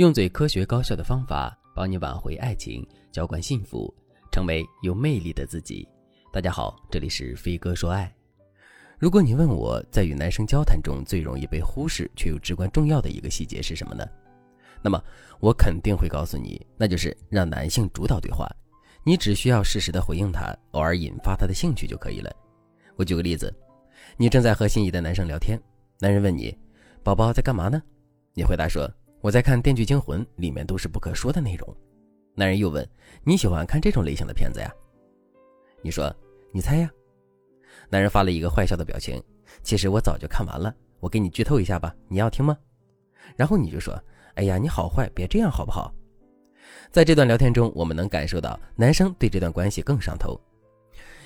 [0.00, 3.94] 用最科学高效的方法帮你挽回爱情，浇灌幸福，
[4.32, 5.86] 成为有魅力的自己。
[6.32, 8.10] 大家好，这里是飞哥说爱。
[8.98, 14.02] 如果你问我在与男生交谈中最容易被忽视却又至关重要的一个细节是什么呢？
[14.80, 14.98] 那么
[15.38, 18.48] 我肯定会告诉你，那就是让男性主导对话，
[19.04, 22.34] 你只需要适时的回应他，偶尔引发他的兴趣就可以了。
[22.96, 23.54] 我举个例子，
[24.16, 25.60] 你正在和心仪的男生聊天，
[25.98, 26.56] 男人问你
[27.04, 27.82] ：“宝宝在干嘛呢？”
[28.32, 31.76] 你回答说：“我在看《电锯惊魂》，里面都是不可说的内容。”
[32.34, 32.88] 男人又问
[33.24, 34.72] ：“你喜欢看这种类型的片子呀？”
[35.82, 36.14] 你说
[36.52, 36.90] ：“你猜呀。”
[37.90, 39.22] 男人发了一个坏笑的表情。
[39.62, 42.56] 其实我早就看完了，我给你剧透一下吧，你要听吗？
[43.36, 44.00] 然后你就说。
[44.34, 45.92] 哎呀，你好坏，别这样好不好？
[46.90, 50.40] 在这段聊天中，我们能感受到男生对这段关系更上头，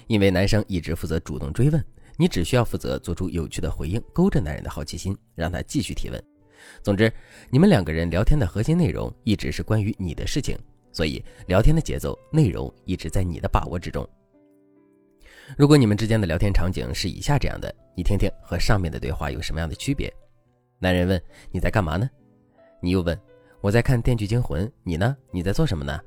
[0.06, 1.84] 因为男生一直负责主动追问，
[2.16, 6.24] 你只需要负责做出有趣的回应，勾着男人的好奇心，让他继续提问。
[6.82, 7.12] 总之，
[7.50, 10.58] 你们两个人聊天的核心内容一直是关于你的事情，
[10.92, 14.08] 所以聊天的节奏、内容一直在你的把握之中。
[15.58, 20.12] 如果你们之间的聊天场景是以下这样的，你听听和上面的对话有什么样的区别？
[20.78, 22.08] 男人问：“你在干嘛呢？”
[22.80, 23.18] 你又问，
[23.60, 25.16] 我在看《电锯惊魂》，你呢？
[25.30, 26.00] 你在做什么呢？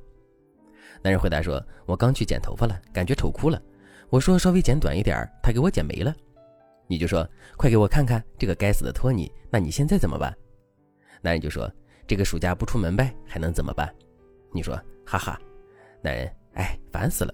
[1.02, 3.62] 男人回答说：“我刚去剪头发了，感觉丑哭了。
[4.10, 6.16] 我说稍微剪短一点，他给我剪没了。”
[6.88, 9.32] 你就说：“快给我看看这个该死的托尼！
[9.50, 10.36] 那你现在怎么办？”
[11.22, 11.70] 男人就说
[12.08, 13.94] ：“这个暑假不出门呗，还能怎么办？”
[14.54, 15.40] 你说：“哈哈。”
[16.02, 17.34] 男人，哎，烦死了。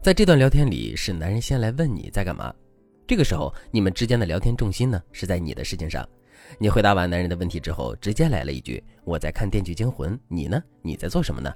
[0.00, 2.52] 在这段聊天里，是男人先来问你在干嘛，
[3.06, 6.08] 这个时候你们之间的聊天重心呢，是在你的事情上。
[6.58, 10.62] 你回答完男人的问题之后，直接来了一句：“我在看《电锯惊魂》，你呢？
[10.80, 11.52] 你在做什么呢？”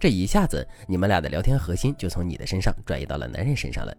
[0.00, 3.96] 这一下子，你们俩的聊天核心就从你的身上转移到了男人身上了。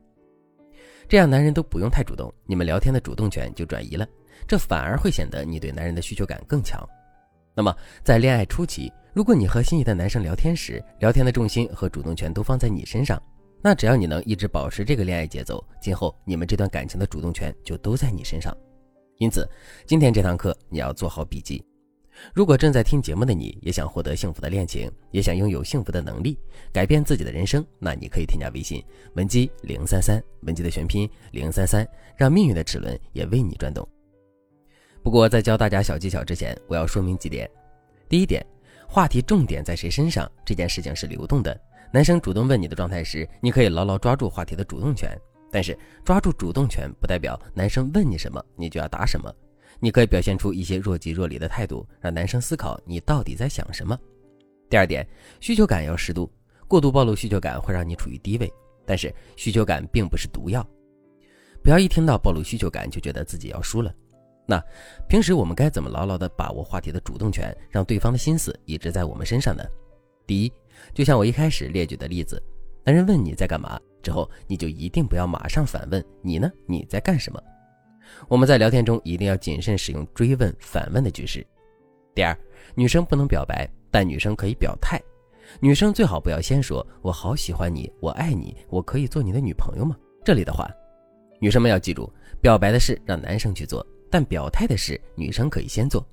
[1.08, 4.08] 这样，男人都不用太主动，你们聊天的主动权就转移了，
[4.48, 6.82] 这反而会显得你对男人的需求感更强。
[7.56, 13.22] 那么，在恋爱初期，如果你和心仪的男生聊天时，聊天的重心和主动权都放在你身上，
[13.62, 18.56] 那只要你能一直保持这个恋爱节奏，今后你们这段感情的主动权就都在你身上。
[19.20, 19.48] 因此，
[19.86, 21.64] 今天这堂课你要做好笔记。
[22.34, 26.38] 如果正在听节目的你也想获得幸福的恋情，也想拥有幸福的能力，
[26.72, 28.84] 改变自己的人生，那你可以添加微信
[29.16, 33.88] 文姬零三三，文姬的全拼零三三，让命运的齿轮也为你转动。
[35.02, 37.50] 不过，在教大家小技巧之前，我要说明几点。
[38.08, 38.46] 第一点，
[38.88, 41.60] 话题重点在谁身上这件事情是流动的。
[41.92, 45.10] 男生主动问你的状态时，你可以牢牢抓住话题的主动权。
[45.52, 49.32] 但是抓住主动权不代表男生问你什么你就要答什么，
[49.80, 53.98] 你可以表现出一些若即若离的态度，让男生思考你到底在想什么。
[54.70, 55.08] 第二点，
[55.40, 56.32] 需求感要适度，
[56.68, 58.52] 过度暴露需求感会让你处于低位，
[58.86, 60.66] 但是需求感并不是毒药，
[61.62, 63.94] 不要一听到暴露需求感就觉得自己要输了。
[64.46, 64.62] 那
[65.08, 69.64] 平时我们该怎么牢牢地把握话题的主动权，让对方的心思一直在我们身上呢？
[70.26, 70.52] 第一，
[70.94, 72.42] 就像我一开始列举的例子，
[72.84, 73.80] 男人问你在干嘛。
[74.02, 76.52] 之后，你就一定不要马上反问你呢？
[76.68, 77.42] 你在干什么？
[78.28, 81.46] 我们在聊天中一定要谨慎使用追问、反问的句式。
[82.16, 82.38] 第二，
[82.76, 85.02] 女生不能表白，但女生可以表态。
[85.60, 90.70] 女生最好不要先说“我好喜欢你，我爱你，我可以做你的女朋友吗？”这里的话，
[91.40, 92.12] 女生们要记住，
[92.42, 96.06] 表白的事让男生去做，但表态的事女生可以先做。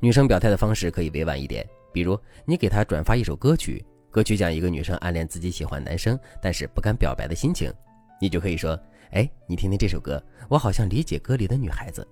[0.00, 3.84] 女生表态的方式可以委婉一点，比如你给她转发一首歌曲。
[4.10, 7.72] 歌曲讲一个女生暗恋自己喜欢男生，但是不敢表白的心情，
[8.20, 8.78] 你就可以说
[9.12, 12.06] ：“哎，你听听这首歌，我好像理解歌里的女孩子。”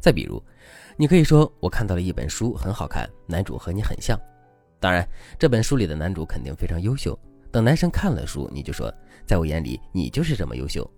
[0.00, 0.42] 再比如，
[0.96, 4.18] 你可以说：“我看到了一本书，很好看，男主和你很像。”
[4.78, 5.06] 当然，
[5.38, 7.18] 这本书里的男主肯定非常优秀。
[7.50, 8.92] 等男生看了书，你就说
[9.24, 10.88] ：“在我眼里，你就是这么优秀。”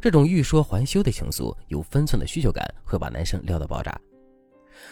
[0.00, 3.98] 这种欲说还休的情愫，有分寸的需求感，会把男生撩到爆炸。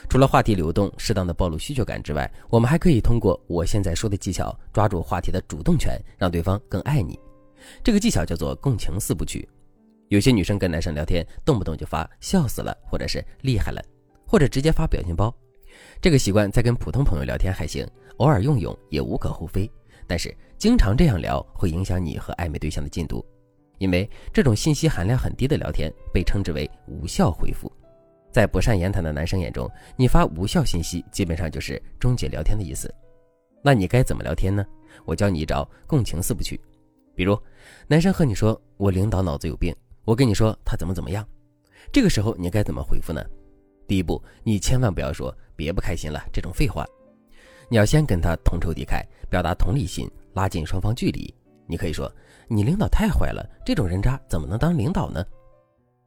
[0.09, 7.19] 除了话题流动、适当的暴露需求感之外，我们还可以通过我现在说的技巧，抓住话题的主动权，让对方更爱你。
[7.82, 9.48] 这个技巧叫做共情四部曲。
[10.08, 13.82] 有些女生跟男生聊天，动不动就发笑死了，或者是厉害了，
[14.27, 15.34] 或者直接发表情包。
[16.00, 17.86] 这个习惯在跟普通朋友聊天还行，
[18.16, 19.71] 偶尔用用也无可厚非。
[20.06, 23.24] 但是经常这样聊，会影响你和暧昧对象的进度，
[23.77, 27.71] 因为这种信息含量很低的聊天被称之为无效回复。
[28.33, 32.92] 在不善言谈的男生眼中，你发无效信息基本上就是终结聊天的意思。
[33.62, 34.65] 那你该怎么聊天呢？
[35.04, 36.59] 我教你一招共情四部曲。
[37.18, 37.36] 比如，
[37.88, 39.74] 男生和你说：“我领导脑子有病。”
[40.06, 41.26] 我跟你说他怎么怎么样。
[41.91, 43.20] 这个时候你该怎么回复呢？
[43.88, 46.86] 第一步，你千万不要说“别不开心了”这种废话，
[47.68, 51.34] 你要先跟他同仇敌忾，表达同理心，拉近双方距离。
[51.66, 52.09] 你可以说
[52.47, 55.26] ：“你领导太坏了，这种人渣怎么能当领导呢？”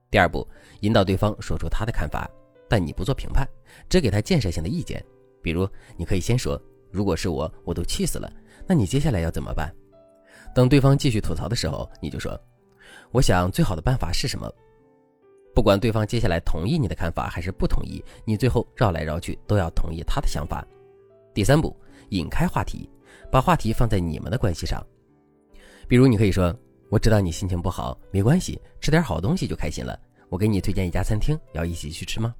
[0.09, 0.47] 第二步，
[0.79, 2.25] 引导对方说出他的看法，
[2.69, 3.45] 但你不做评判，
[3.89, 5.03] 只给他建设性的意见。
[5.41, 5.67] 比如，
[5.97, 6.57] 你可以先说
[6.89, 8.31] ：“如果是我，我都气死了。”
[8.65, 9.69] 那你接下来要怎么办？
[10.53, 12.39] 等对方继续吐槽的时候，你就说
[13.11, 14.51] ：“我想最好的办法是什么？”
[15.53, 20.65] 不管对方接下来同意你的看法还是不同意，你最后绕来绕去都要同意他的想法。
[21.33, 21.75] 第三步，
[22.09, 22.89] 引开话题，
[23.29, 24.81] 把话题放在你们的关系上。
[25.87, 26.57] 比如，你可以说
[26.89, 29.99] ：“我知道你心情不好，没关系，吃点好东西就开心了。
[30.29, 32.33] 我给你推荐一家餐厅，要一起去吃吗？”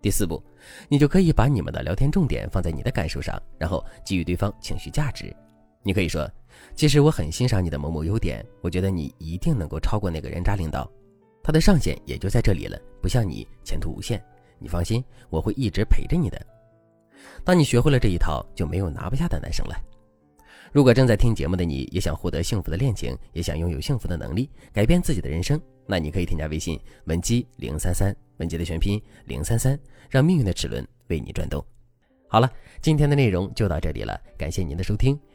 [0.00, 0.42] 第四步，
[0.88, 5.34] 你就可以把你们的聊天重点放在你的感受上，然后给予对方情绪价值。
[5.82, 6.30] 你可以说
[6.76, 10.90] ：“其实我很欣赏你的某某优点，我觉得你一定能够超过那个人渣领导。”
[11.42, 14.22] 他的上限也就在这里了，不像你前途无限。
[14.60, 16.40] 你放心，我会一直陪着你的。
[17.42, 19.74] 当你学会了这一套，就没有拿不下的男生了。
[20.70, 31.62] 如果正在听节目的你也想获得幸福的恋情，也想拥有幸福的能力，改变自己的人生，那你可以添加微信文姬零三三，文姬的全拼零三三，让命运的齿轮为你转动。
[32.28, 32.50] 好了，
[32.80, 35.18] 今天的内容就到这里了，感谢您的收听。